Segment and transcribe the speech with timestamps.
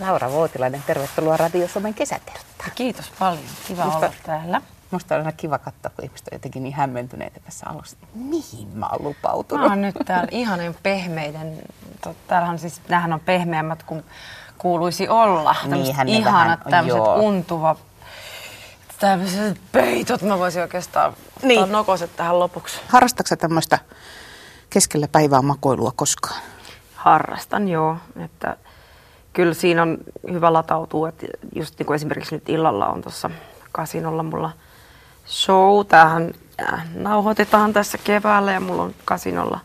[0.00, 2.70] Laura Vuotilainen, tervetuloa Radio Suomen kesäterttaan.
[2.74, 3.44] Kiitos paljon.
[3.68, 4.62] Kiva Musta, olla täällä.
[4.90, 7.96] Musta on aina kiva katsoa, kun ihmiset on jotenkin niin hämmentyneitä tässä alussa.
[8.14, 9.66] Mihin mä oon lupautunut?
[9.66, 11.62] Mä oon nyt täällä ihanen pehmeiden.
[12.28, 14.04] Täällähän siis, nämähän on pehmeämmät kuin
[14.58, 15.56] kuuluisi olla.
[15.64, 17.76] Niinhän ihanat tämmöiset untuva
[18.98, 20.22] tämmöiset peitot.
[20.22, 21.72] Mä voisin oikeastaan niin.
[21.72, 22.80] nokoset tähän lopuksi.
[22.88, 23.78] Harrastatko tämmöistä
[24.70, 26.40] keskellä päivää makoilua koskaan?
[26.94, 27.96] Harrastan, joo.
[28.24, 28.56] Että
[29.36, 29.98] kyllä siinä on
[30.32, 33.30] hyvä latautua, että just niin kuin esimerkiksi nyt illalla on tuossa
[33.72, 34.50] kasinolla mulla
[35.26, 35.86] show.
[35.86, 36.30] Tämähän
[36.72, 39.60] äh, nauhoitetaan tässä keväällä ja mulla on kasinolla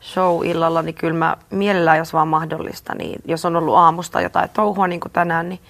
[0.00, 4.50] show illalla, niin kyllä mä mielellään, jos vaan mahdollista, niin jos on ollut aamusta jotain
[4.50, 5.60] touhua niin kuin tänään, niin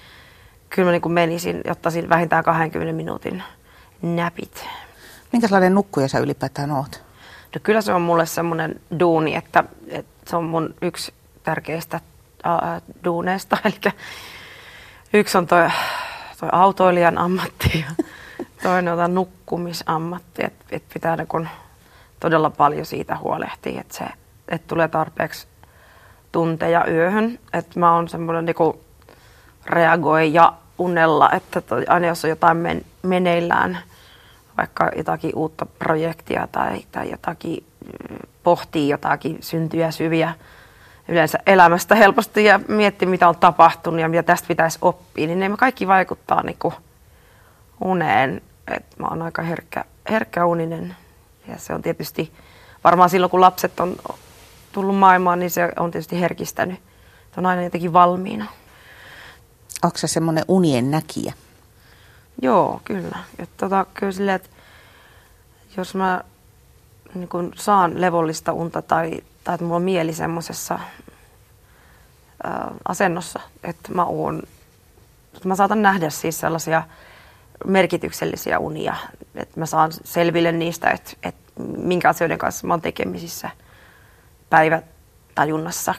[0.71, 3.43] kyllä mä niin kuin menisin, ottaisin vähintään 20 minuutin
[4.03, 4.67] näpit.
[5.33, 7.03] Minkälainen nukkuja sä ylipäätään oot?
[7.55, 12.01] No kyllä se on mulle semmoinen duuni, että, että se on mun yksi tärkeistä
[13.05, 13.59] duuneista.
[13.65, 13.93] Eli
[15.13, 15.69] yksi on toi,
[16.41, 18.05] toi autoilijan ammatti ja
[18.63, 20.45] toinen on nukkumisammatti.
[20.45, 21.49] Että et pitää niin
[22.21, 24.05] todella paljon siitä huolehtia, että se
[24.51, 25.47] että tulee tarpeeksi
[26.33, 27.39] tunteja yöhön.
[27.53, 28.81] Että mä oon semmoinen niin
[29.67, 33.79] reagoi ja unella, että toi, aina jos on jotain men, meneillään,
[34.59, 37.65] vaikka jotakin uutta projektia tai, tai jotakin
[38.43, 40.35] pohtii jotakin syntyjä syviä
[41.11, 45.51] yleensä elämästä helposti ja miettii, mitä on tapahtunut ja mitä tästä pitäisi oppia, niin ne
[45.59, 46.75] kaikki vaikuttaa niin kuin
[47.85, 48.43] uneen.
[48.77, 50.97] Et mä oon aika herkkä, herkkä uninen
[51.49, 52.33] ja se on tietysti
[52.85, 53.97] varmaan silloin, kun lapset on
[54.73, 56.81] tullut maailmaan, niin se on tietysti herkistänyt.
[57.35, 58.47] Se on aina jotenkin valmiina.
[59.83, 61.33] Onko se semmoinen unien näkijä?
[62.43, 63.19] Joo, kyllä.
[63.39, 64.49] Et tota, kyllä silleen, että
[65.77, 66.25] jos mä
[67.15, 69.21] niin kun saan levollista unta tai,
[69.51, 70.79] tai että mulla on mieli semmoisessa
[72.89, 74.43] asennossa, että mä oon,
[75.35, 76.83] että mä saatan nähdä siis sellaisia
[77.67, 78.97] merkityksellisiä unia,
[79.35, 83.51] että mä saan selville niistä, että, että minkä asioiden kanssa mä oon tekemisissä
[84.51, 85.95] päivätajunnassa.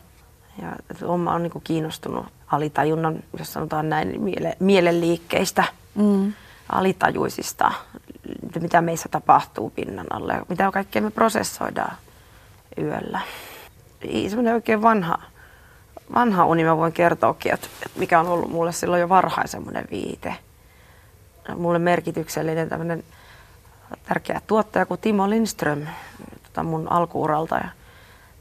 [0.62, 5.64] Ja että mä oon niin kiinnostunut alitajunnan, jos sanotaan näin, miele, mielenliikkeistä,
[5.96, 6.34] mm.
[6.70, 7.72] alitajuisista,
[8.60, 11.96] mitä meissä tapahtuu pinnan alle, mitä kaikkea me prosessoidaan
[12.78, 13.22] yöllä.
[14.02, 15.18] Semmoinen oikein vanha,
[16.16, 19.86] vanha uni mä voin kertoakin, että, että mikä on ollut mulle silloin jo varhain semmoinen
[19.92, 20.36] viite.
[21.56, 23.04] Mulle merkityksellinen tämmöinen
[24.04, 25.86] tärkeä tuottaja kuin Timo Lindström
[26.44, 27.70] tota mun alkuuralta ja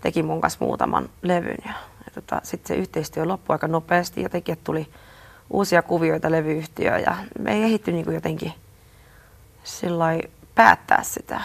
[0.01, 1.59] teki mun kanssa muutaman levyn.
[1.65, 1.73] Ja,
[2.05, 4.89] ja tota, sitten se yhteistyö loppui aika nopeasti ja tekijät tuli
[5.51, 8.53] uusia kuvioita levyyhtiöön ja me ei ehitty niin jotenkin
[10.55, 11.41] päättää sitä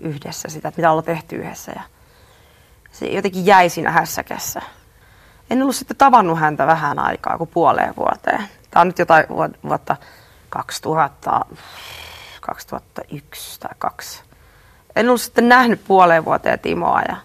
[0.00, 1.72] yhdessä, sitä mitä ollaan tehty yhdessä.
[1.76, 1.82] Ja
[2.98, 4.62] se jotenkin jäi siinä hässäkässä.
[5.50, 8.48] En ollut sitten tavannut häntä vähän aikaa kuin puoleen vuoteen.
[8.70, 9.26] Tämä on nyt jotain
[9.68, 9.96] vuotta
[10.48, 11.40] 2000,
[12.40, 14.22] 2001 tai 2.
[14.96, 17.16] En ollut sitten nähnyt puoleen vuoteen Timoa ja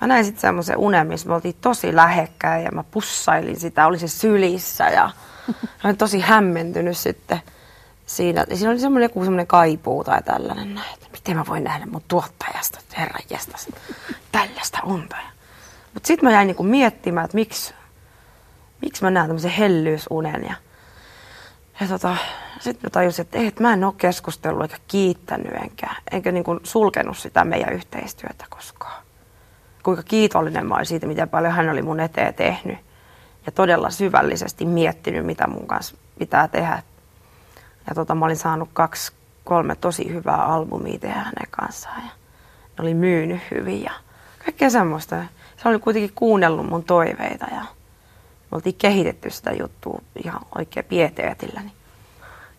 [0.00, 3.98] mä näin sitten semmoisen unen, missä me oltiin tosi lähekkäin ja mä pussailin sitä, oli
[3.98, 5.10] se sylissä ja
[5.48, 5.54] mä
[5.84, 7.40] olin tosi hämmentynyt sitten
[8.06, 8.44] siinä.
[8.54, 12.78] Siinä oli semmoinen joku semmoinen kaipuu tai tällainen, että miten mä voin nähdä mun tuottajasta,
[12.96, 13.68] herran jästäs,
[14.32, 15.16] tällaista unta.
[15.94, 17.74] Mutta sitten mä jäin niinku miettimään, että miksi,
[18.82, 20.54] miksi mä näen tämmöisen hellyysunen ja,
[21.80, 22.16] ja tota,
[22.60, 27.18] sitten mä tajusin, että, että mä en ole keskustellut eikä kiittänyt enkä, enkä niinku sulkenut
[27.18, 29.02] sitä meidän yhteistyötä koskaan
[29.82, 32.78] kuinka kiitollinen mä olin siitä, miten paljon hän oli mun eteen tehnyt.
[33.46, 36.82] Ja todella syvällisesti miettinyt, mitä mun kanssa pitää tehdä.
[37.88, 39.12] Ja tota, mä olin saanut kaksi,
[39.50, 42.02] kolme tosi hyvää albumia tehdä hänen kanssaan.
[42.02, 42.10] Ja
[42.68, 43.90] ne oli myynyt hyvin ja
[44.44, 45.16] kaikkea semmoista.
[45.56, 51.60] Se oli kuitenkin kuunnellut mun toiveita ja me oltiin kehitetty sitä juttua ihan oikein pieteetillä.
[51.60, 51.72] Niin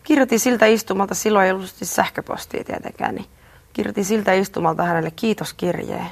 [0.02, 3.26] kirjoitin siltä istumalta, silloin ei ollut sähköpostia tietenkään, niin
[3.72, 6.10] kirjoitin siltä istumalta hänelle kiitoskirjeen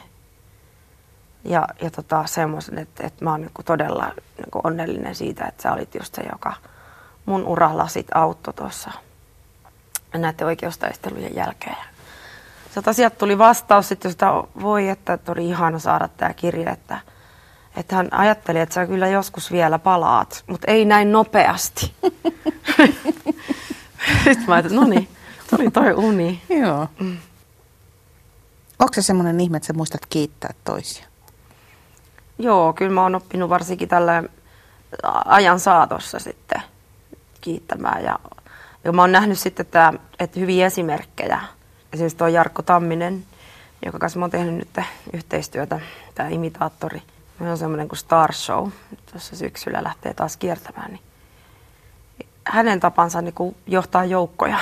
[1.45, 5.73] ja, ja tota, semmoisen, että, että mä oon niin todella niin onnellinen siitä, että sä
[5.73, 6.53] olit just se, joka
[7.27, 8.91] mun uralla sit auttoi tuossa
[10.15, 11.77] näiden oikeustaistelujen jälkeen.
[12.73, 14.27] Sieltä sieltä tuli vastaus sitten, että
[14.63, 16.99] voi, että, että oli ihana saada tämä kirje, että,
[17.77, 21.95] että hän ajatteli, että sä kyllä joskus vielä palaat, mutta ei näin nopeasti.
[24.25, 25.09] sitten mä ajattelin, no niin,
[25.51, 26.43] tuli toi uni.
[26.49, 26.89] Joo.
[27.01, 27.17] Mm.
[28.79, 31.07] Onko se semmoinen ihme, että sä muistat kiittää toisia?
[32.39, 34.23] Joo, kyllä mä oon oppinut varsinkin tällä
[35.25, 36.63] ajan saatossa sitten
[37.41, 38.05] kiittämään.
[38.05, 38.19] Ja,
[38.85, 41.41] ja mä oon nähnyt sitten, että, että hyviä esimerkkejä.
[41.93, 43.27] Esimerkiksi tuo Jarkko Tamminen,
[43.85, 45.81] joka kanssa mä oon tehnyt nyt yhteistyötä,
[46.15, 47.03] tämä imitaattori.
[47.39, 48.69] Meillä on semmoinen kuin Star Show,
[49.13, 51.03] tuossa syksyllä lähtee taas kiertämään, niin
[52.45, 54.59] hänen tapansa niin kuin johtaa joukkoja.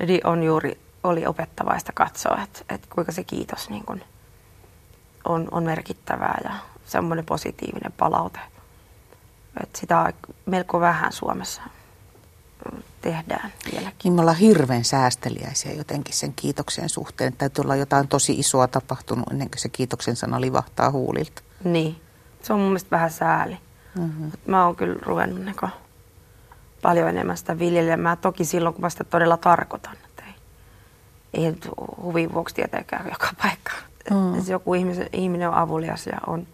[0.00, 4.04] Eli on juuri, oli opettavaista katsoa, että, että kuinka se kiitos niin kuin
[5.24, 6.50] on, on merkittävää ja
[6.86, 8.40] semmoinen positiivinen palaute.
[9.62, 10.12] Että sitä
[10.46, 11.62] melko vähän Suomessa
[13.00, 13.98] tehdään vieläkin.
[14.04, 17.32] Niin me ollaan hirveän säästeliäisiä jotenkin sen kiitoksen suhteen.
[17.32, 21.42] Täytyy olla jotain tosi isoa tapahtunut ennen kuin se kiitoksen sana livahtaa huulilta.
[21.64, 22.00] Niin,
[22.42, 23.58] se on mun mielestä vähän sääli.
[23.98, 24.32] Mm-hmm.
[24.46, 25.72] Mä oon kyllä ruvennut niin
[26.82, 28.18] paljon enemmän sitä viljelemään.
[28.18, 29.96] Toki silloin, kun mä sitä todella tarkoitan.
[30.04, 30.34] Että ei,
[31.34, 31.68] ei nyt
[32.02, 33.72] huvin vuoksi tietenkään joka paikka.
[34.10, 34.36] Mm.
[34.36, 36.46] Jos joku ihminen, ihminen on avulias ja on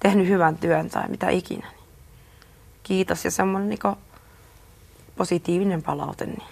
[0.00, 1.66] tehnyt hyvän työn tai mitä ikinä.
[1.66, 1.80] Niin
[2.82, 3.96] kiitos ja semmoinen niin
[5.20, 6.42] positiivinen palaute, niin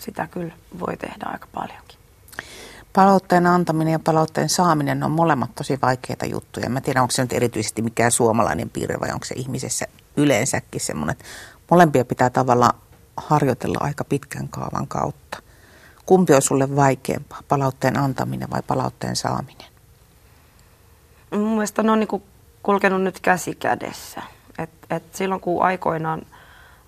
[0.00, 1.98] sitä kyllä voi tehdä aika paljonkin.
[2.92, 6.70] Palautteen antaminen ja palautteen saaminen on molemmat tosi vaikeita juttuja.
[6.70, 9.86] Mä tiedän, onko se nyt erityisesti mikään suomalainen piirre vai onko se ihmisessä
[10.16, 11.24] yleensäkin semmoinen, että
[11.70, 12.74] molempia pitää tavallaan
[13.16, 15.38] harjoitella aika pitkän kaavan kautta.
[16.06, 19.68] Kumpi on sulle vaikeampaa, palautteen antaminen vai palautteen saaminen?
[21.30, 22.22] Mun mielestä ne on niin
[22.62, 24.22] kulkenut nyt käsi kädessä.
[24.58, 26.22] Et, et silloin kun aikoinaan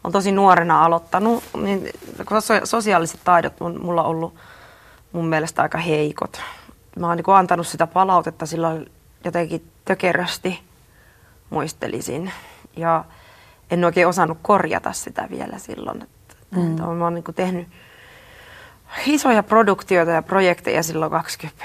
[0.04, 1.90] on tosi nuorena aloittanut, niin
[2.64, 4.34] sosiaaliset taidot on mulla ollut
[5.12, 6.40] mun mielestä aika heikot.
[6.98, 8.90] Mä oon niin antanut sitä palautetta silloin
[9.24, 10.60] jotenkin tökerösti,
[11.50, 12.32] muistelisin.
[12.76, 13.04] Ja
[13.70, 16.02] en oikein osannut korjata sitä vielä silloin.
[16.02, 16.70] Että, mm.
[16.70, 17.68] että mä oon niin tehnyt
[19.06, 21.64] isoja produktioita ja projekteja silloin 20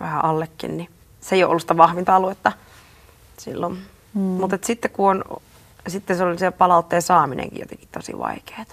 [0.00, 2.52] vähän allekin, niin se ei ole ollut sitä vahvinta aluetta
[3.38, 3.78] silloin.
[4.14, 4.20] Mm.
[4.20, 5.24] Mutta sitten kun on,
[5.90, 8.64] sitten se oli se palautteen saaminenkin jotenkin tosi vaikeaa.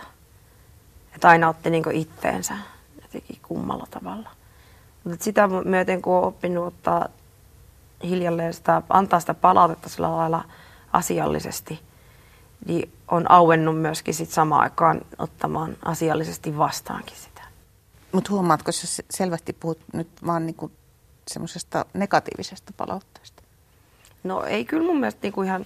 [1.16, 2.58] Että aina otti niin itteensä
[3.02, 4.30] jotenkin kummalla tavalla.
[5.04, 7.08] Mutta sitä myöten, kun on oppinut ottaa
[8.04, 10.44] hiljalleen sitä, antaa sitä palautetta sillä lailla
[10.94, 11.80] asiallisesti,
[12.66, 17.42] niin on auennut myöskin sit samaan aikaan ottamaan asiallisesti vastaankin sitä.
[18.12, 20.72] Mutta huomaatko, sä selvästi puhut nyt vaan niinku
[21.28, 23.44] semmoisesta negatiivisesta palautteesta?
[24.24, 25.66] No ei kyllä mun mielestä niinku ihan,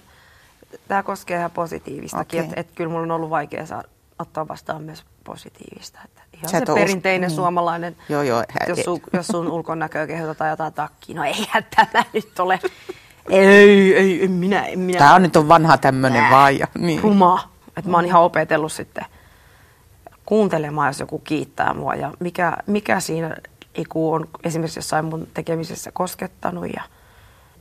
[0.88, 2.48] tämä koskee ihan positiivistakin, okay.
[2.48, 3.82] että et kyllä mulla on ollut vaikea saa,
[4.18, 5.98] ottaa vastaan myös positiivista.
[6.04, 7.32] Että ihan Sä se perinteinen us...
[7.32, 7.36] Mm.
[7.36, 12.04] suomalainen, joo, joo, hä- jos, sun, jos sun ulkonäköä kehotetaan jotain takkiin, no eihän tämä
[12.14, 12.60] nyt ole,
[13.30, 14.98] ei, ei, en minä, en minä.
[14.98, 16.58] Tämä on nyt on vanha tämmöinen vaan.
[16.58, 17.00] Ja, niin.
[17.76, 19.04] Että mä oon ihan opetellut sitten
[20.26, 23.36] kuuntelemaan, jos joku kiittää mua ja mikä, mikä siinä
[23.74, 26.82] iku on esimerkiksi jossain mun tekemisessä koskettanut ja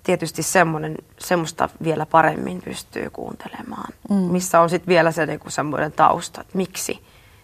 [0.03, 3.93] tietysti semmoinen, semmoista vielä paremmin pystyy kuuntelemaan.
[4.09, 4.15] Mm.
[4.15, 7.03] Missä on sitten vielä se niinku semmoinen tausta, että miksi,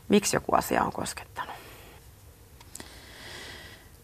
[0.09, 1.55] miksi joku asia on koskettanut.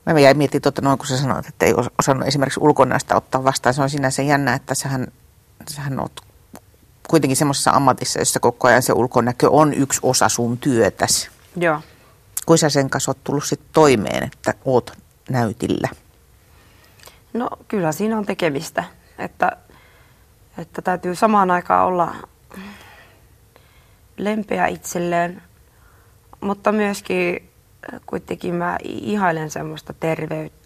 [0.05, 3.73] Mä jäin miettimään tuota noin, kun sä sanoit, että ei osannut esimerkiksi ulkonäöstä ottaa vastaan.
[3.73, 5.07] Se on sinänsä jännä, että sähän,
[5.69, 6.21] sähän oot
[7.07, 11.29] kuitenkin semmoisessa ammatissa, jossa koko ajan se ulkonäkö on yksi osa sun työtäsi.
[11.55, 11.81] Joo.
[12.45, 14.97] Kuin sä sen kanssa oot tullut sit toimeen, että oot
[15.29, 15.89] näytillä?
[17.33, 18.83] No kyllä siinä on tekemistä,
[19.17, 19.51] että,
[20.57, 22.15] että täytyy samaan aikaan olla
[24.17, 25.41] lempeä itselleen,
[26.41, 27.49] mutta myöskin
[28.05, 30.63] kuitenkin mä ihailen semmoista terveyttä.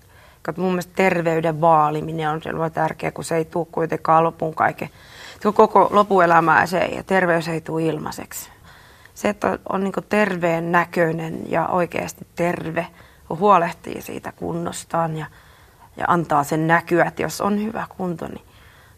[0.58, 4.90] Mun mielestä terveyden vaaliminen on sellainen tärkeä, kun se ei tule kuitenkaan lopun kaiken.
[5.54, 8.50] Koko lopuelämää se ei, ja terveys ei tule ilmaiseksi.
[9.13, 12.88] Se, että on, on niin terveen näköinen ja oikeasti terve,
[13.30, 15.25] huolehtii siitä kunnostaan ja,
[15.98, 18.46] ja antaa sen näkyä, että jos on hyvä kunto, niin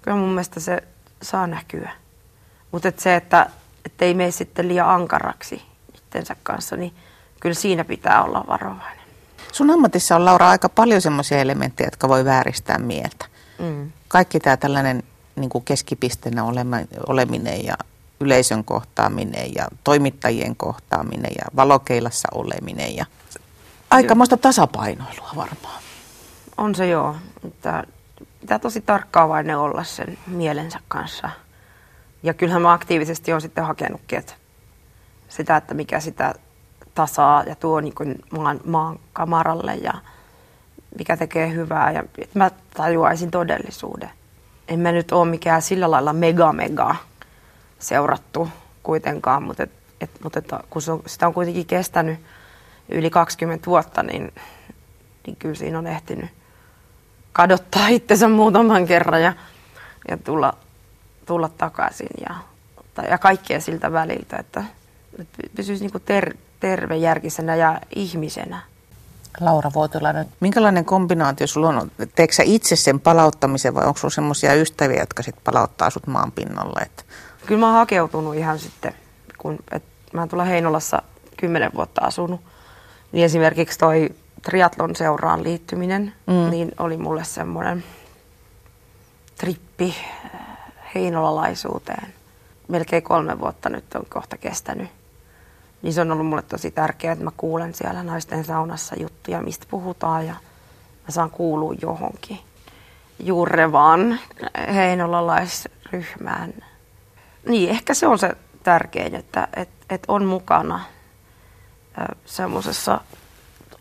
[0.01, 0.83] kyllä mun mielestä se
[1.21, 1.91] saa näkyä.
[2.71, 3.49] Mutta se, että,
[3.85, 5.61] että ei mene sitten liian ankaraksi
[5.95, 6.93] itsensä kanssa, niin
[7.39, 8.99] kyllä siinä pitää olla varovainen.
[9.51, 13.25] Sun ammatissa on Laura aika paljon semmoisia elementtejä, jotka voi vääristää mieltä.
[13.59, 13.91] Mm.
[14.07, 15.03] Kaikki tämä tällainen
[15.35, 16.43] niin kuin keskipisteenä
[17.07, 17.73] oleminen ja
[18.19, 23.05] yleisön kohtaaminen ja toimittajien kohtaaminen ja valokeilassa oleminen ja
[23.89, 25.81] aikamoista tasapainoilua varmaan.
[26.59, 27.15] On se joo.
[27.47, 27.83] Että
[28.41, 31.29] pitää tosi tarkkaavainen olla sen mielensä kanssa.
[32.23, 34.33] Ja kyllähän mä aktiivisesti olen sitten hakenutkin että
[35.29, 36.33] sitä, että mikä sitä
[36.95, 39.93] tasaa ja tuo niin kuin maan, maan kamaralle ja
[40.97, 44.09] mikä tekee hyvää ja mä tajuaisin todellisuuden.
[44.67, 46.95] En mä nyt ole mikään sillä lailla mega mega
[47.79, 48.49] seurattu
[48.83, 52.19] kuitenkaan, mutta, et, et, mutta et, kun se on, sitä on kuitenkin kestänyt
[52.89, 54.33] yli 20 vuotta, niin,
[55.25, 56.38] niin kyllä siinä on ehtinyt
[57.33, 59.33] kadottaa itsensä muutaman kerran ja,
[60.09, 60.53] ja tulla,
[61.25, 62.35] tulla takaisin ja,
[63.09, 64.63] ja kaikkea siltä väliltä, että,
[65.19, 68.61] että pysyisi niin ter, tervejärkisenä ja ihmisenä.
[69.39, 71.91] Laura Voitilainen, minkälainen kombinaatio sulla on?
[72.15, 76.31] Teekö sä itse sen palauttamisen vai onko sulla semmoisia ystäviä, jotka sitten palauttaa sut maan
[76.31, 76.81] pinnalle?
[76.81, 77.03] Että...
[77.45, 78.93] Kyllä mä oon hakeutunut ihan sitten,
[79.37, 79.83] kun et,
[80.13, 81.01] mä oon tuolla Heinolassa
[81.37, 82.41] kymmenen vuotta asunut,
[83.11, 84.09] niin esimerkiksi toi
[84.41, 86.49] triatlon seuraan liittyminen, mm.
[86.49, 87.83] niin oli mulle semmoinen
[89.37, 90.31] trippi äh,
[90.95, 92.13] heinolalaisuuteen.
[92.67, 94.89] Melkein kolme vuotta nyt on kohta kestänyt.
[95.81, 99.65] Niin se on ollut mulle tosi tärkeää, että mä kuulen siellä naisten saunassa juttuja, mistä
[99.69, 100.33] puhutaan ja
[101.03, 102.39] mä saan kuulua johonkin
[103.19, 104.19] juurevaan
[104.73, 106.53] heinolalaisryhmään.
[107.47, 108.31] Niin, ehkä se on se
[108.63, 110.79] tärkein, että et, et on mukana
[112.25, 113.01] semmoisessa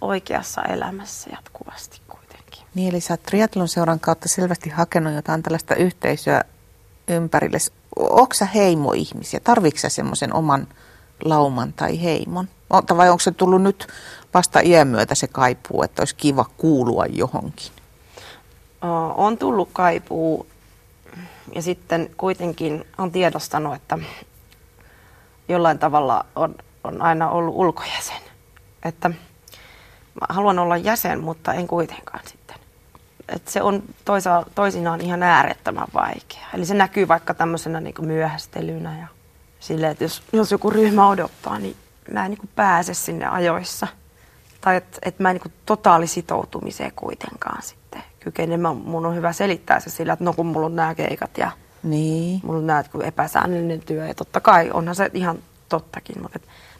[0.00, 2.62] oikeassa elämässä jatkuvasti kuitenkin.
[2.74, 6.44] Niin, eli sä oot triathlon seuran kautta selvästi hakenut jotain tällaista yhteisöä
[7.08, 7.58] ympärille.
[7.96, 9.40] Onko sä heimoihmisiä?
[9.44, 10.68] Tarvitsetko sä semmoisen oman
[11.24, 12.48] lauman tai heimon?
[12.96, 13.86] Vai onko se tullut nyt
[14.34, 17.72] vasta iän myötä se kaipuu, että olisi kiva kuulua johonkin?
[19.14, 20.46] On tullut kaipuu
[21.54, 23.98] ja sitten kuitenkin on tiedostanut, että
[25.48, 28.22] jollain tavalla on, on aina ollut ulkojäsen.
[28.84, 29.10] Että
[30.20, 32.56] mä haluan olla jäsen, mutta en kuitenkaan sitten.
[33.28, 36.46] Et se on toisa, toisinaan ihan äärettömän vaikea.
[36.54, 39.06] Eli se näkyy vaikka tämmöisenä niin myöhästelynä ja
[39.60, 41.76] silleen, että jos, jos joku ryhmä odottaa, niin
[42.12, 43.86] mä en niin pääse sinne ajoissa.
[44.60, 48.56] Tai että et mä en niin totaalisitoutumiseen kuitenkaan sitten kykene.
[48.56, 51.50] Mä, mun on hyvä selittää se sillä, että no kun mulla on nämä keikat ja
[51.82, 52.40] niin.
[52.44, 54.06] mulla on nämä epäsäännöllinen työ.
[54.06, 56.38] Ja totta kai onhan se ihan tottakin, mutta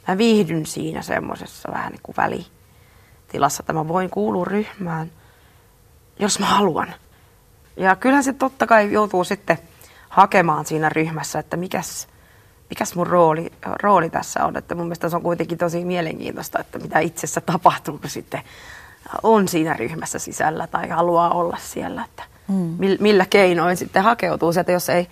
[0.09, 2.17] mä viihdyn siinä semmoisessa vähän niin kuin
[3.29, 5.11] välitilassa, että mä voin kuulua ryhmään,
[6.19, 6.95] jos mä haluan.
[7.77, 9.59] Ja kyllähän se totta kai joutuu sitten
[10.09, 12.09] hakemaan siinä ryhmässä, että mikäs,
[12.71, 14.57] mikäs mun rooli, rooli tässä on.
[14.57, 18.41] Että mun mielestä se on kuitenkin tosi mielenkiintoista, että mitä itsessä tapahtuu, kun sitten
[19.23, 22.05] on siinä ryhmässä sisällä tai haluaa olla siellä.
[22.05, 22.77] Että mm.
[23.01, 25.09] millä keinoin sitten hakeutuu sieltä, jos ei,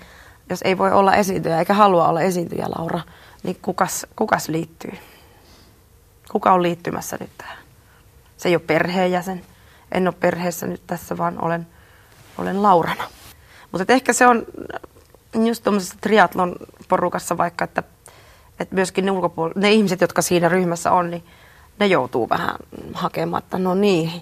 [0.50, 3.00] jos ei voi olla esiintyjä eikä halua olla esiintyjä, Laura,
[3.42, 4.92] niin kukas, kukas liittyy?
[6.32, 7.65] Kuka on liittymässä nyt tähän?
[8.37, 9.45] Se ei ole perheenjäsen.
[9.93, 11.66] En ole perheessä nyt tässä, vaan olen,
[12.38, 13.05] olen Laurana.
[13.73, 14.47] Mutta ehkä se on
[15.47, 16.57] just tuommoisessa triatlon
[16.88, 17.83] porukassa vaikka, että,
[18.61, 21.25] että myöskin ne, ulkopuol- ne ihmiset, jotka siinä ryhmässä on, niin
[21.78, 22.57] ne joutuu vähän
[22.95, 24.12] hakemaan, että no niin,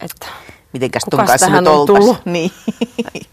[0.00, 0.26] että
[0.72, 2.16] Mitenkäs ton kanssa nyt on tullut?
[2.24, 2.50] Niin.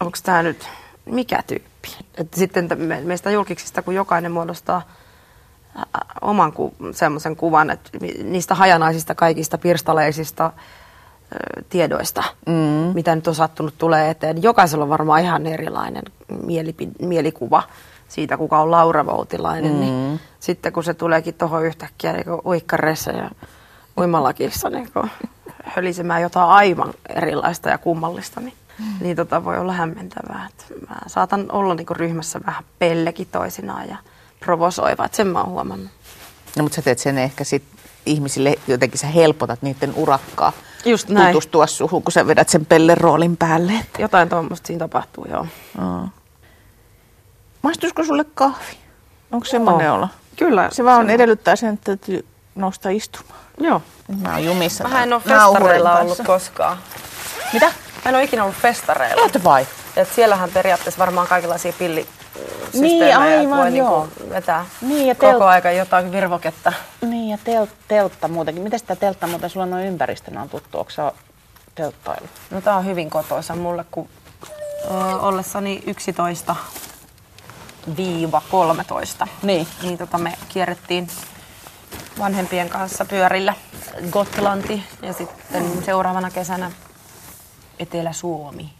[0.00, 0.68] Onko tämä nyt
[1.04, 1.88] mikä tyyppi?
[2.14, 2.68] Että sitten
[3.04, 4.82] meistä julkiksista, kun jokainen muodostaa
[6.20, 7.90] oman ku, semmoisen kuvan, että
[8.24, 10.52] niistä hajanaisista kaikista pirstaleisista
[11.68, 12.54] tiedoista, mm.
[12.94, 14.42] mitä nyt on sattunut tulee eteen.
[14.42, 16.02] Jokaisella on varmaan ihan erilainen
[16.46, 17.62] mielipi, mielikuva
[18.08, 19.72] siitä, kuka on Laura Voutilainen.
[19.72, 19.80] Mm.
[19.80, 23.30] Niin sitten kun se tuleekin tuohon yhtäkkiä niin uikkareissa ja
[23.98, 24.88] uimalakissa niin
[25.74, 28.84] hölisemään jotain aivan erilaista ja kummallista, niin, mm.
[29.00, 30.48] niin tota voi olla hämmentävää.
[30.48, 33.96] Et mä saatan olla niin ryhmässä vähän pellekin toisinaan ja
[34.40, 35.90] provosoiva, että sen mä oon huomannut.
[36.56, 37.62] No mutta sä teet sen ehkä sit
[38.06, 40.52] ihmisille, jotenkin sä helpotat niiden urakkaa
[40.84, 41.32] Just näin.
[41.32, 43.72] tutustua suhun, kun sä vedät sen pellen roolin päälle.
[43.72, 44.02] Että.
[44.02, 45.46] Jotain tuommoista siinä tapahtuu, joo.
[45.78, 46.08] Oh.
[47.62, 48.76] Maistuisiko sulle kahvi?
[49.32, 50.08] Onko semmoinen olla?
[50.36, 50.68] Kyllä.
[50.72, 51.14] Se vaan semmoinen.
[51.14, 53.40] edellyttää sen, että täytyy nousta istumaan.
[53.60, 53.82] Joo.
[54.22, 54.88] Mä oon jumissa.
[54.88, 56.78] Mä en ole festareilla ollut koskaan.
[57.52, 57.66] Mitä?
[58.04, 59.26] Mä en ole ikinä ollut festareilla.
[59.26, 59.66] Et vai?
[59.96, 62.06] Et siellähän periaatteessa varmaan kaikenlaisia pilli
[62.72, 64.06] niin, aivan, voi niinku joo.
[64.06, 65.32] Niinku vetää niin, ja telt...
[65.32, 66.72] koko aika jotain virvoketta.
[67.00, 68.62] Niin, ja telt, teltta muutenkin.
[68.62, 70.78] Miten sitä teltta muuten sulla noin ympäristönä on tuttu?
[70.78, 71.02] Onko se
[71.74, 72.26] telttailu?
[72.50, 74.08] No tää on hyvin kotoisa mulle, kun
[74.84, 76.56] ö, ollessani 11
[77.96, 79.26] viiva 13.
[79.42, 79.66] Niin.
[79.82, 81.08] Niin tota me kierrettiin
[82.18, 83.54] vanhempien kanssa pyörillä
[84.10, 86.70] Gotlanti ja sitten seuraavana kesänä
[87.78, 88.70] Etelä-Suomi.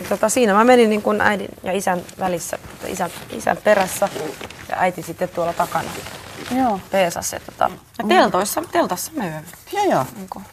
[0.00, 4.08] Ja tota, siinä mä menin niin kuin äidin ja isän välissä, isän, isän perässä
[4.68, 5.90] ja äiti sitten tuolla takana.
[6.50, 6.80] Joo.
[6.90, 7.40] Peesassa.
[7.40, 9.82] Tota, ja teltoissa, teltassa me yövyttiin.
[9.82, 10.06] Joo, joo.
[10.16, 10.44] Niin kuin,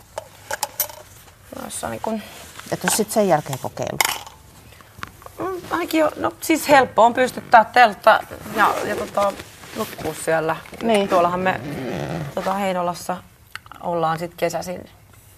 [1.61, 2.23] noissa niin kuin...
[2.71, 4.01] Et ole sitten sen jälkeen kokeillut?
[5.39, 8.19] Mm, ainakin jo, no siis helppo on pystyttää teltta
[8.55, 9.33] ja, ja tota,
[9.75, 10.55] nukkua siellä.
[10.83, 11.09] Niin.
[11.09, 11.61] Tuollahan me
[12.35, 13.17] tota, Heinolassa
[13.81, 14.89] ollaan sitten kesäisin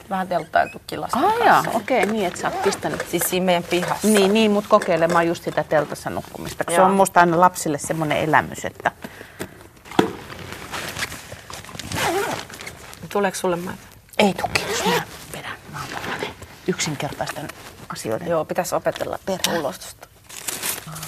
[0.09, 1.71] vähän telttailtukin lasten ah, kanssa.
[1.71, 3.05] okei, okay, niin että sä oot pistänyt.
[3.11, 4.07] Siis siinä meidän pihassa.
[4.07, 6.63] Niin, niin mutta kokeilemaan just sitä teltassa nukkumista.
[6.69, 8.91] Se on musta aina lapsille semmoinen elämys, että...
[13.09, 13.73] Tuleeko sulle mä?
[14.17, 14.85] Ei tuu, kiitos.
[14.85, 15.01] Mä
[15.33, 15.51] vedän.
[15.71, 16.27] Mä oon
[16.67, 17.47] yksinkertaisten
[17.89, 18.27] asioiden.
[18.27, 19.59] Joo, pitäisi opetella perään.
[19.59, 20.07] ulostusta.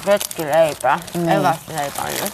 [0.06, 1.30] Retkileipä, niin.
[1.30, 2.34] eväsleipä nyt.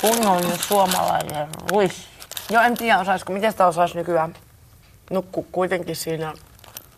[0.00, 2.08] Kunnollinen suomalainen ruis
[2.50, 4.34] Joo, en tiedä osaisiko, miten sitä osaisi nykyään
[5.10, 6.32] nukkua kuitenkin siinä.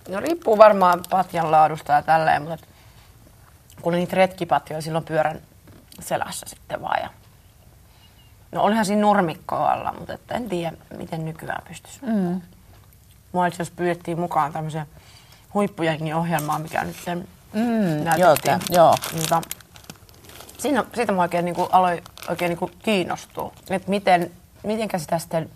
[0.08, 2.66] No riippuu varmaan patjan laadusta ja tälleen, mutta
[3.82, 5.40] kun niitä retkipatjoja silloin pyörän
[6.00, 7.02] selässä sitten vaan.
[7.02, 7.10] Ja...
[8.52, 11.98] No olihan siinä nurmikkoa alla, mutta että en tiedä, miten nykyään pystyisi.
[12.02, 12.40] Mm.
[13.32, 14.86] Mua itse asiassa pyydettiin mukaan tämmöiseen
[15.54, 18.60] huippujengin ohjelmaan, mikä nyt sen Mm, näytettiin.
[18.70, 18.94] joo, joo.
[19.16, 19.42] Mutta
[20.58, 24.30] siinä, siitä mä oikein niin kuin, aloin oikein niin kuin kiinnostua, että miten,
[24.62, 25.50] mitenkä sitä sitten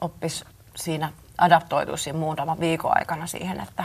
[0.00, 0.44] oppisi
[0.76, 3.84] siinä adaptoitua siinä muutaman viikon aikana siihen, että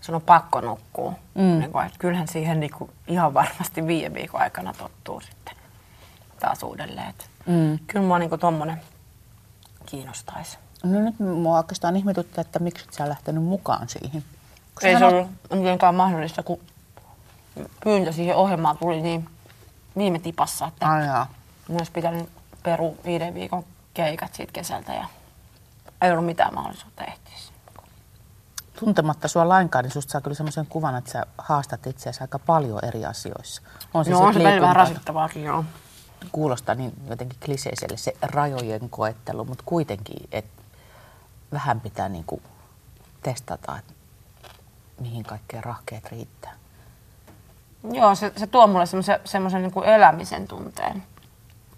[0.00, 1.12] sun on pakko nukkua.
[1.34, 1.58] Mm.
[1.58, 5.54] Niin kuin, kyllähän siihen niin kuin, ihan varmasti viiden viikon aikana tottuu sitten
[6.40, 7.08] taas uudelleen.
[7.08, 7.78] Että mm.
[7.86, 8.80] Kyllä mua niin kuin, tommonen
[9.86, 10.58] kiinnostaisi.
[10.82, 14.24] No nyt mua oikeastaan ihmetyttää, että miksi et sä lähtenyt mukaan siihen.
[14.80, 16.60] Kun Ei se ollut mitenkään mahdollista, kun
[17.84, 19.28] pyyntö siihen ohjelmaan tuli niin
[19.96, 21.26] viime tipassa, että Ai jaa.
[21.68, 22.28] Olisi pitänyt
[22.62, 23.64] peru viiden viikon
[23.94, 25.06] keikat siitä kesältä ja
[26.02, 27.34] ei ollut mitään mahdollisuutta ehtiä.
[28.80, 32.84] Tuntematta sua lainkaan, niin susta saa kyllä semmoisen kuvan, että sä haastat itseäsi aika paljon
[32.84, 33.62] eri asioissa.
[33.94, 35.64] On se No on se vähän rasittavaakin, joo.
[36.32, 40.62] kuulostaa niin jotenkin kliseiselle se rajojen koettelu, mutta kuitenkin, että
[41.52, 42.42] vähän pitää niinku
[43.22, 43.92] testata, että
[45.00, 46.52] mihin kaikkeen rahkeet riittää.
[47.92, 51.02] Joo, se, se tuo mulle semmoisen, semmoisen niin kuin elämisen tunteen.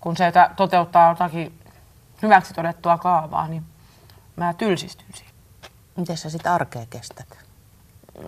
[0.01, 1.59] Kun se toteuttaa jotakin
[2.23, 3.63] hyväksi todettua kaavaa, niin
[4.37, 5.35] mä tylsistyn siihen.
[5.97, 7.39] Miten sä sit arkea kestät?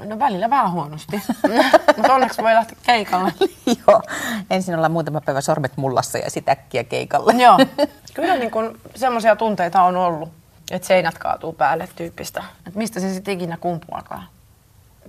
[0.04, 1.22] No välillä vähän huonosti,
[1.96, 3.32] mutta onneksi voi lähteä keikalle.
[3.86, 4.02] Joo,
[4.50, 7.32] ensin ollaan muutama päivä sormet mullassa ja sit äkkiä keikalle.
[7.32, 7.58] Joo,
[8.14, 10.32] kyllä niin kun semmoisia tunteita on ollut,
[10.70, 12.44] että seinät kaatuu päälle tyyppistä.
[12.66, 14.28] Että mistä se sitten ikinä kumpuakaan.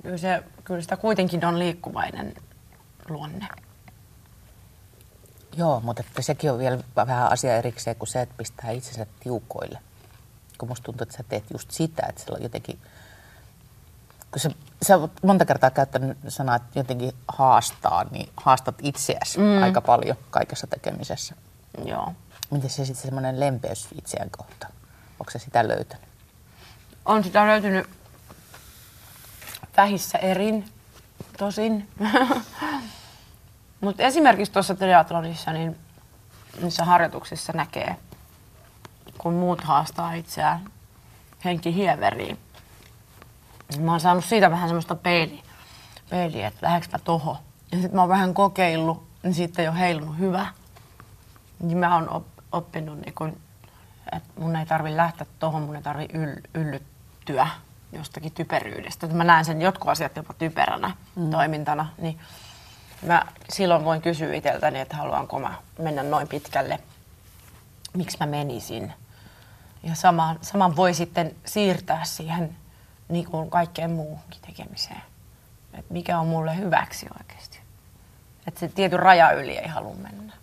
[0.03, 2.33] Kyllä, se, kyllä sitä kuitenkin on liikkuvainen
[3.09, 3.47] luonne.
[5.57, 9.79] Joo, mutta että sekin on vielä vähän asia erikseen kuin se, että pistää itsensä tiukoille.
[10.57, 12.79] Kun musta tuntuu, että sä teet just sitä, että sillä on jotenkin...
[14.31, 14.49] Kun sä,
[14.81, 19.63] sä oot monta kertaa käyttänyt sanaa, että jotenkin haastaa, niin haastat itseäsi mm.
[19.63, 21.35] aika paljon kaikessa tekemisessä.
[21.85, 22.13] Joo.
[22.51, 24.73] Miten se sitten semmoinen lempeys itseään kohtaan?
[25.19, 26.07] Onko se sitä löytänyt?
[27.05, 27.89] On sitä löytynyt
[29.77, 30.65] vähissä erin,
[31.37, 31.89] tosin.
[33.81, 35.77] Mutta esimerkiksi tuossa triathlonissa, niin
[36.61, 37.95] niissä harjoituksissa näkee,
[39.17, 40.65] kun muut haastaa itseään
[41.45, 42.39] henki hieveriin.
[43.79, 45.43] Mä oon saanut siitä vähän semmoista peili,
[46.09, 47.37] peiliä, että lähdekö mä toho.
[47.71, 50.47] Ja sitten mä oon vähän kokeillut, niin siitä ei ole heilunut hyvä.
[51.59, 53.37] Niin mä oon op- oppinut, niin kun,
[54.11, 57.47] että mun ei tarvi lähteä tohon, mun ei tarvi yl- yllyttyä
[57.91, 59.07] jostakin typeryydestä.
[59.07, 61.29] Mä näen sen jotkut asiat jopa typeränä mm.
[61.29, 62.19] toimintana, niin
[63.01, 66.79] mä silloin voin kysyä itseltäni, että haluanko mä mennä noin pitkälle,
[67.93, 68.93] miksi mä menisin.
[69.83, 72.55] Ja saman, saman voi sitten siirtää siihen
[73.09, 75.01] niin kuin kaikkeen muuhunkin tekemiseen.
[75.73, 77.59] Et mikä on mulle hyväksi oikeasti.
[78.47, 80.33] Että se tietyn raja yli ei halua mennä.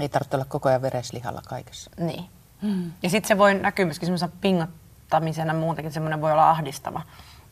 [0.00, 1.90] Ei tarvitse olla koko ajan vereslihalla kaikessa.
[1.98, 2.24] Niin.
[2.62, 2.92] Mm.
[3.02, 7.02] Ja sitten se voi näkyä myöskin semmoisena pingottamisena muutenkin, semmoinen voi olla ahdistava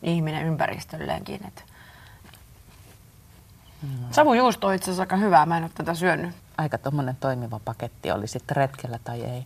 [0.03, 1.47] ihminen ympäristölleenkin.
[1.47, 1.72] Et.
[3.83, 3.89] Mm.
[4.11, 6.35] Savujuusto on itse asiassa aika hyvää, mä en ole tätä syönyt.
[6.57, 9.45] Aika tuommoinen toimiva paketti oli sitten retkellä tai ei.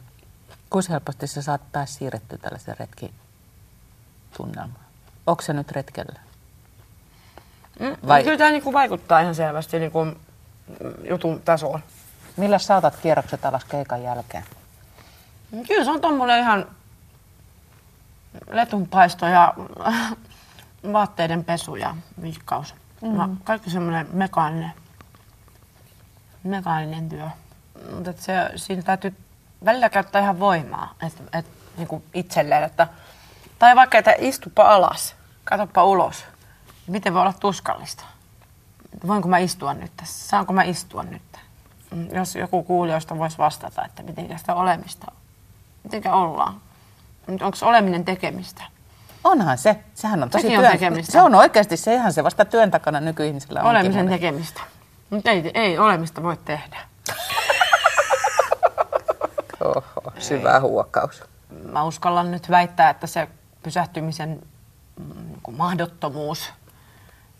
[0.70, 4.86] Kuinka helposti sä saat päästä siirrettyä tällaisen retkitunnelmaan?
[5.28, 6.20] Onko se nyt retkellä?
[7.80, 7.98] Mm.
[8.08, 8.24] Vai-.
[8.24, 10.08] Kyllä tämä niinku vaikuttaa ihan selvästi niinku
[11.10, 11.80] jutun tasoon.
[12.38, 14.44] Millä sä otat kierrokset alas keikan jälkeen?
[15.68, 16.66] Kyllä se on tommonen ihan
[18.50, 19.54] letunpaisto ja
[20.94, 22.76] vaatteiden pesu ja viikkaus.
[23.02, 23.38] Mm.
[23.44, 24.72] Kaikki semmoinen mekaaninen,
[26.44, 27.30] mekaaninen työ.
[27.96, 29.16] Mutta se, siinä täytyy
[29.66, 31.46] välillä käyttää ihan voimaa et, et,
[31.78, 32.64] niinku itselleen.
[32.64, 32.88] Että,
[33.60, 36.26] tai vaikka, että istupa alas, katsopa ulos.
[36.88, 38.04] Miten voi olla tuskallista?
[39.08, 40.28] Voinko mä istua nyt tässä?
[40.28, 41.22] Saanko mä istua nyt?
[41.92, 45.12] Mm, Jos joku kuulijoista voisi vastata, että miten sitä olemista
[45.84, 46.62] Mitenkä ollaan?
[47.28, 48.64] Onko oleminen tekemistä?
[49.24, 49.80] Onhan se.
[49.94, 50.72] Sehän on tosi Sekin on työn...
[50.72, 51.12] tekemistä.
[51.12, 54.22] Se on oikeasti se ihan se vasta työn takana nykyihmisillä onkin Olemisen monet.
[54.22, 54.62] tekemistä.
[55.10, 56.78] Mutta ei, ei olemista voi tehdä.
[59.66, 61.24] Oho, syvä huokaus.
[61.72, 63.28] Mä uskallan nyt väittää, että se
[63.64, 64.42] pysähtymisen
[64.98, 66.54] niin mahdottomuus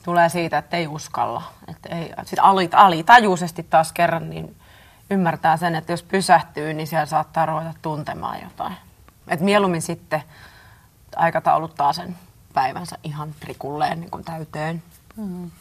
[0.04, 1.44] tulee siitä, että ei uskalla.
[1.68, 4.56] Että ei, sit ali, alitajuisesti taas kerran niin
[5.10, 8.76] ymmärtää sen, että jos pysähtyy, niin siellä saattaa ruveta tuntemaan jotain.
[9.28, 10.24] Et mieluummin sitten
[11.18, 12.16] aikatauluttaa sen
[12.54, 14.84] päivänsä ihan prikulleen niin kuin täyteen.
[15.16, 15.52] Mm.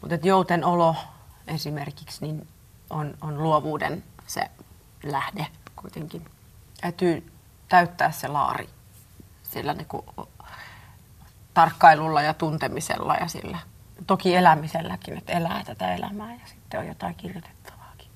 [0.00, 0.96] Mutta jouten olo
[1.46, 2.48] esimerkiksi niin
[2.90, 4.50] on, on luovuuden se
[5.02, 6.24] lähde kuitenkin.
[6.80, 7.32] Täytyy
[7.68, 8.68] täyttää se laari
[9.42, 10.04] sillä niin kuin
[11.54, 13.58] tarkkailulla ja tuntemisella ja sillä
[14.06, 18.10] toki elämiselläkin, että elää tätä elämää ja sitten on jotain kirjoitettavaakin.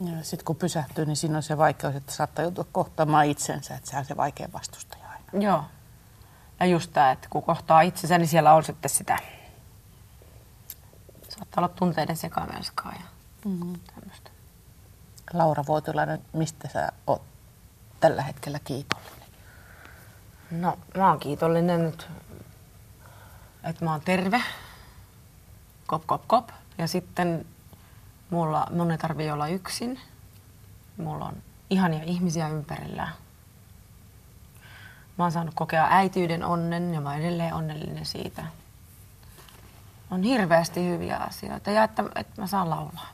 [0.00, 3.90] Ja sitten kun pysähtyy, niin siinä on se vaikeus, että saattaa joutua kohtaamaan itsensä, että
[3.90, 5.44] se on se vaikea vastustaja aina.
[5.44, 5.64] Joo.
[6.60, 9.18] Ja just tämä, että kun kohtaa itsensä, niin siellä on sitten sitä,
[11.28, 13.06] saattaa olla tunteiden sekamelskaa ja
[13.44, 13.80] mm-hmm.
[13.94, 14.30] tämmöistä.
[15.32, 17.22] Laura Vuotilainen, mistä sä oot
[18.00, 19.28] tällä hetkellä kiitollinen?
[20.50, 22.08] No, mä oon kiitollinen nyt,
[23.64, 24.42] että mä oon terve.
[25.86, 26.48] Kop, kop, kop.
[26.78, 27.46] Ja sitten
[28.30, 30.00] mulla, mun ei tarvii olla yksin.
[30.96, 33.08] Mulla on ihania ihmisiä ympärillä.
[35.20, 38.44] Mä oon saanut kokea äityyden onnen ja mä oon edelleen onnellinen siitä.
[40.10, 43.06] On hirveästi hyviä asioita ja että, että mä saan laulaa.